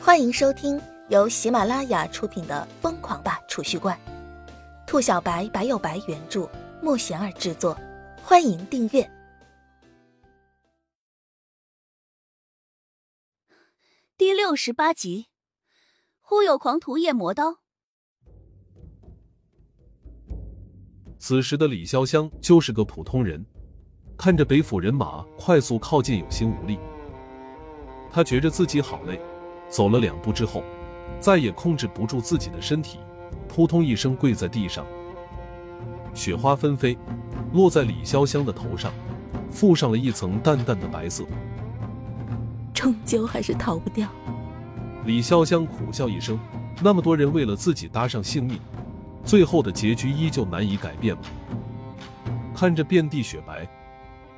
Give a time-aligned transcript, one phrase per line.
[0.00, 3.98] 欢迎收听由喜马拉雅出品的《疯狂吧储蓄罐》，
[4.86, 6.48] 兔小白白有白原著，
[6.80, 7.76] 莫贤儿制作。
[8.22, 9.10] 欢迎订阅
[14.16, 15.26] 第六十八集。
[16.20, 17.58] 忽悠狂徒夜魔刀。
[21.18, 23.44] 此时的李潇湘就是个普通人，
[24.16, 26.78] 看着北府人马快速靠近，有心无力。
[28.10, 29.20] 他觉着自己好累，
[29.68, 30.62] 走了两步之后，
[31.20, 32.98] 再也控制不住自己的身体，
[33.48, 34.86] 扑通一声跪在地上。
[36.14, 36.96] 雪花纷飞，
[37.52, 38.92] 落在李潇湘的头上，
[39.50, 41.24] 附上了一层淡淡的白色。
[42.72, 44.08] 终究还是逃不掉。
[45.04, 46.38] 李潇湘苦笑一声，
[46.82, 48.58] 那么多人为了自己搭上性命，
[49.24, 51.22] 最后的结局依旧难以改变吗？
[52.54, 53.68] 看着遍地雪白，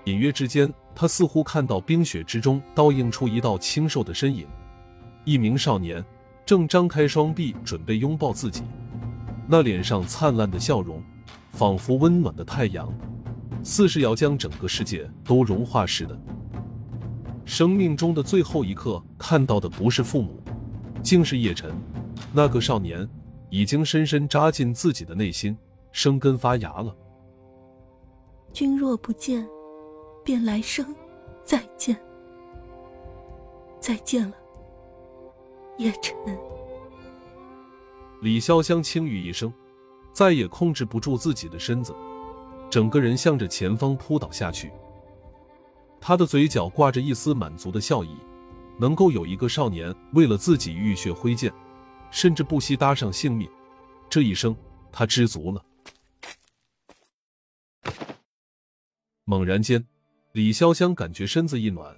[0.05, 0.73] 隐约之间。
[0.93, 4.47] 他似乎看到冰雪之中倒映出一道清瘦的身影，
[5.25, 6.05] 一名少年
[6.45, 8.63] 正张开双臂准备拥抱自己，
[9.47, 11.03] 那脸上灿烂的笑容，
[11.51, 12.93] 仿佛温暖的太阳，
[13.63, 16.19] 似是要将整个世界都融化似的。
[17.45, 20.41] 生命中的最后一刻，看到的不是父母，
[21.03, 21.73] 竟是叶晨，
[22.33, 23.09] 那个少年
[23.49, 25.57] 已经深深扎进自己的内心，
[25.93, 26.95] 生根发芽了。
[28.53, 29.47] 君若不见。
[30.23, 30.95] 便来生
[31.43, 31.97] 再见，
[33.81, 34.37] 再见了，
[35.81, 36.15] 叶辰。
[38.21, 39.51] 李潇湘轻语一声，
[40.13, 41.97] 再也控制不住自己的身子，
[42.69, 44.71] 整个人向着前方扑倒下去。
[45.99, 48.15] 他的嘴角挂着一丝满足的笑意，
[48.79, 51.51] 能够有一个少年为了自己浴血挥剑，
[52.11, 53.49] 甚至不惜搭上性命，
[54.11, 54.55] 这一生
[54.93, 55.65] 他知足了。
[59.25, 59.83] 猛然间。
[60.33, 61.93] 李潇湘感觉身子一暖，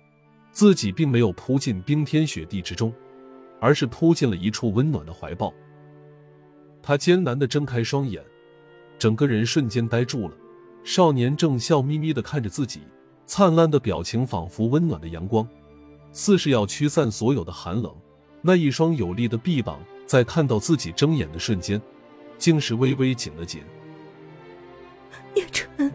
[0.53, 2.91] 自己并没有扑进冰天雪地之中，
[3.63, 5.55] 而是扑进了一处温暖的怀抱。
[6.83, 8.21] 他艰难的睁开双眼，
[8.99, 10.35] 整个人瞬间呆住了。
[10.83, 12.81] 少年正笑眯眯的看着自己，
[13.25, 15.49] 灿烂的表情仿佛温暖的阳光，
[16.11, 17.95] 似是要驱散所有的寒冷。
[18.41, 21.81] 那一双有力的臂膀在看到自己睁眼的瞬间，
[22.39, 23.63] 竟是微微紧了紧。
[25.37, 25.93] 叶晨。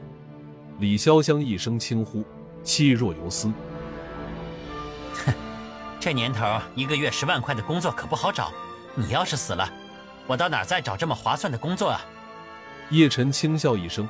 [0.80, 2.24] 李潇湘一声轻呼，
[2.64, 3.52] 气若游丝。
[6.08, 8.50] 这年头一个月十万块的工作可不好找。
[8.96, 9.70] 你要是死了，
[10.26, 12.00] 我到哪再找这么划算的工作啊？
[12.92, 14.08] 叶晨轻笑一声，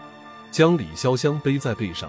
[0.52, 2.08] 将李潇湘背在背上，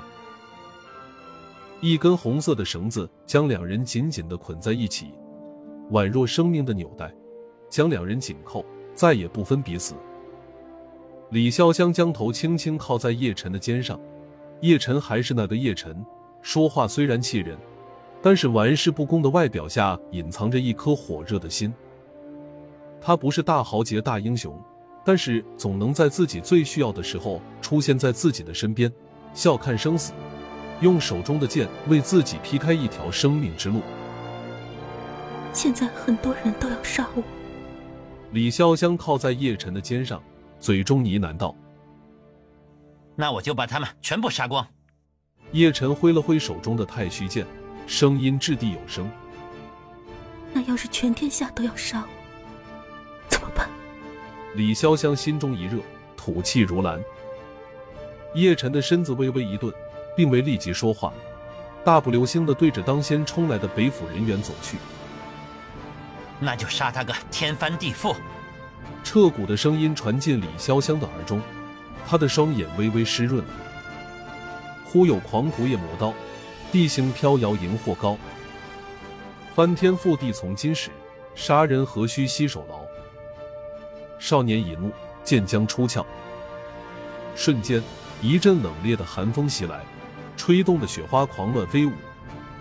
[1.81, 5.15] 一根红色的绳子将两人紧紧的捆在一起，
[5.91, 7.11] 宛若生命的纽带，
[7.71, 8.63] 将两人紧扣，
[8.95, 9.95] 再也不分彼此。
[11.31, 13.99] 李潇湘将头轻轻靠在叶晨的肩上。
[14.61, 16.05] 叶晨还是那个叶晨，
[16.43, 17.57] 说话虽然气人，
[18.21, 21.73] 但是玩世不恭的外表下隐藏着一颗火热的心。
[23.01, 24.61] 他不是大豪杰、大英雄，
[25.05, 28.93] 但是总能在自己最需要的时候出现在自己的身边，
[29.33, 30.13] 笑看生死，
[30.81, 33.81] 用手中的剑为自己劈开一条生命之路。
[35.53, 37.23] 现在很多人都要杀我。
[38.33, 40.23] 李潇湘靠在叶晨的肩上，
[40.61, 41.55] 嘴中呢喃道。
[43.15, 44.67] 那我就把他们全部杀光。
[45.53, 47.47] 叶晨挥了挥手中的太虚剑，
[47.89, 49.11] 声音掷地有声。
[50.53, 52.09] 那要是全天下都要杀我，
[53.31, 53.67] 怎么办？
[54.55, 55.79] 李潇湘心中一热，
[56.15, 57.01] 吐气如兰。
[58.35, 59.73] 叶晨的身子微微一顿，
[60.15, 61.11] 并未立即说话，
[61.83, 64.77] 大步流星的对着当先冲来的北府人员走去。
[66.39, 68.15] 那就杀他个天翻地覆！
[69.03, 71.41] 彻骨的声音传进李潇湘的耳中。
[72.07, 73.51] 他的双眼微微湿润了。
[74.85, 76.13] 忽有狂徒夜魔刀，
[76.71, 78.17] 地形飘摇荧惑高。
[79.55, 80.91] 翻天覆地从今始，
[81.35, 82.81] 杀人何须携手劳。
[84.19, 84.91] 少年已怒，
[85.25, 86.05] 剑将出鞘。
[87.35, 87.83] 瞬间，
[88.21, 89.81] 一阵冷冽的寒风袭来，
[90.37, 91.93] 吹动的雪花狂乱飞舞。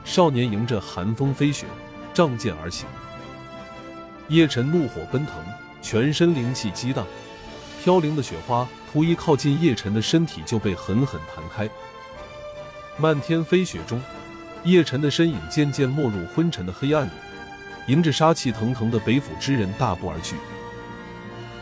[0.05, 1.65] 少年迎着寒风飞雪，
[2.13, 2.87] 仗剑而行。
[4.29, 5.35] 叶晨怒火奔腾，
[5.81, 7.05] 全身灵气激荡。
[7.83, 11.69] 飘零的雪花，突一靠近叶晨的身体，就被狠狠弹开。
[12.99, 14.01] 漫天飞雪中，
[14.63, 17.11] 叶晨的身影渐渐没入昏沉的黑暗里，
[17.87, 20.35] 迎着杀气腾腾的北府之人大步而去。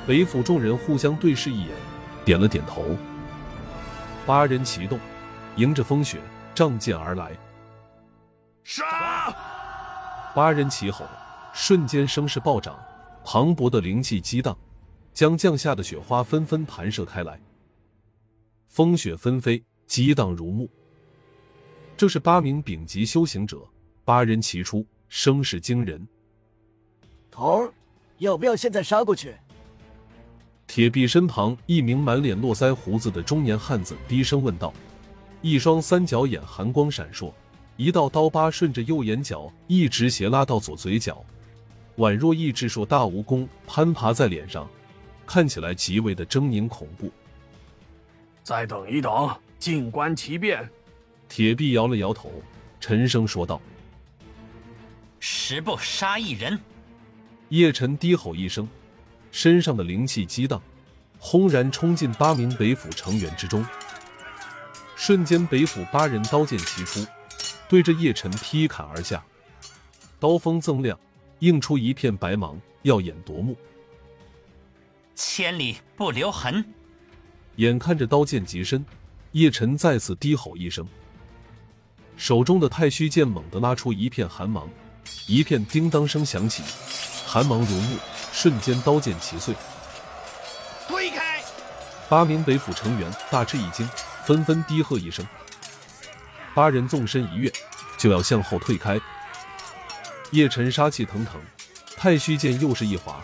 [0.07, 1.71] 北府众人互相对视一眼，
[2.23, 2.95] 点了点头。
[4.25, 4.97] 八人齐动，
[5.57, 6.21] 迎着风雪，
[6.53, 7.31] 仗剑而来。
[8.63, 9.35] 杀！
[10.33, 11.05] 八人齐吼，
[11.53, 12.79] 瞬间声势暴涨，
[13.25, 14.57] 磅礴的灵气激荡。
[15.13, 17.39] 将降下的雪花纷纷弹射开来，
[18.67, 20.69] 风雪纷飞，激荡如幕。
[21.97, 23.61] 这是八名丙级修行者，
[24.03, 26.05] 八人齐出，声势惊人。
[27.31, 27.73] 头儿，
[28.17, 29.33] 要不要现在杀过去？
[30.67, 34.73] 铁臂身旁一名满脸络腮胡子的中年汉子低声问道，
[35.41, 37.31] 一双三角眼寒光闪烁，
[37.77, 41.23] 一道刀疤顺着右眼角一直斜拉到左嘴角，
[41.97, 44.67] 宛若一只硕大蜈蚣攀爬在脸上，
[45.25, 47.09] 看起来极为的狰狞恐怖。
[48.43, 50.69] 再等一等，静观其变。
[51.27, 52.31] 铁臂摇了摇头，
[52.79, 53.61] 沉声说道
[55.19, 56.59] ：“十步杀一人。”
[57.49, 58.67] 叶晨低吼一声。
[59.31, 60.61] 身上的灵气激荡，
[61.19, 63.65] 轰然冲进八名北府成员之中。
[64.95, 67.05] 瞬间，北府八人刀剑齐出，
[67.67, 69.21] 对着叶晨劈砍而下。
[70.21, 70.97] 刀锋锃亮，
[71.39, 73.57] 映出一片白芒，耀眼夺目。
[75.15, 76.63] 千里不留痕。
[77.57, 78.85] 眼看着刀剑极深，
[79.33, 80.87] 叶晨再次低吼一声，
[82.17, 84.69] 手中的太虚剑猛地拉出一片寒芒，
[85.27, 86.63] 一片叮当声响起，
[87.25, 87.97] 寒芒如雾。
[88.31, 89.55] 瞬间，刀剑齐碎。
[90.89, 91.41] 推开！
[92.09, 93.89] 八名北府成员大吃一惊，
[94.25, 95.25] 纷纷低喝一声。
[96.53, 97.49] 八人纵身一跃，
[97.97, 98.99] 就要向后退开。
[100.31, 101.39] 叶晨杀气腾腾，
[101.95, 103.23] 太虚剑又是一划，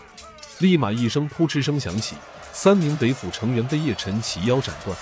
[0.60, 2.16] 立马一声扑哧声响起，
[2.52, 4.96] 三名北府成员被叶晨齐腰斩断，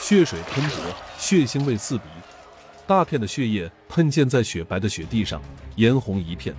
[0.00, 0.76] 血水喷薄，
[1.18, 2.04] 血腥味刺鼻，
[2.86, 5.42] 大片的血液喷溅在雪白的雪地上，
[5.74, 6.54] 嫣红一片。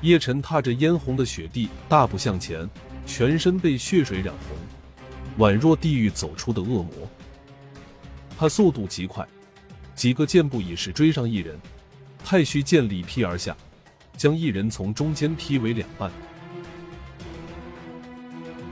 [0.00, 2.68] 叶晨踏着嫣红的雪地，大步向前，
[3.04, 6.90] 全身被血水染红，宛若地狱走出的恶魔。
[8.38, 9.26] 他速度极快，
[9.94, 11.58] 几个箭步已是追上一人，
[12.24, 13.54] 太虚剑力劈而下，
[14.16, 16.10] 将一人从中间劈为两半。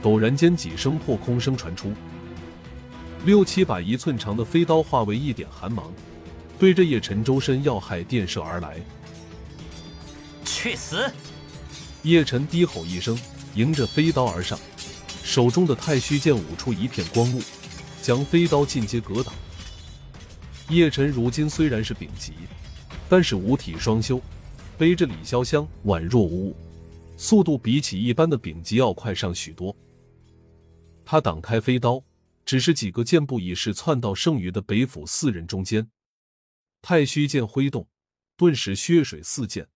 [0.02, 1.93] 陡然间，几声破空声传出，
[3.26, 5.93] 六七把一寸长的飞刀化为一点寒芒，
[6.58, 8.81] 对着叶晨周身要害电射而来。
[10.44, 11.10] 去死！
[12.02, 13.19] 叶晨低吼一声，
[13.54, 14.58] 迎着飞刀而上，
[15.22, 17.40] 手中的太虚剑舞出一片光雾，
[18.02, 19.32] 将飞刀尽皆格挡。
[20.69, 22.32] 叶晨如今虽然是丙级，
[23.08, 24.20] 但是五体双修，
[24.78, 26.56] 背着李潇湘宛若无物，
[27.16, 29.75] 速度比起一般的丙级要快上许多。
[31.04, 32.02] 他挡开飞刀，
[32.44, 35.87] 只是几个箭步已是窜到剩余的北府四人中间，
[36.82, 37.88] 太虚剑挥动，
[38.37, 39.69] 顿时血水四溅。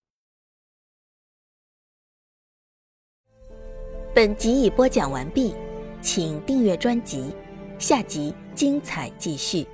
[4.12, 5.54] 本集已播讲完毕，
[6.02, 7.32] 请订阅专辑，
[7.78, 9.64] 下集精彩继续。